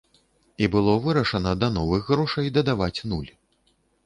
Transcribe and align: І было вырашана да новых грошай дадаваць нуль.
І 0.63 0.69
было 0.75 0.95
вырашана 1.03 1.53
да 1.65 1.69
новых 1.77 2.09
грошай 2.09 2.51
дадаваць 2.57 2.97
нуль. 3.15 3.31